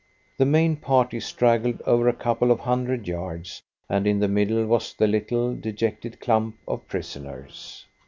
[0.37, 4.95] The main party straggled over a couple of hundred yards, and in the middle was
[4.95, 7.85] the little, dejected clump of prisoners.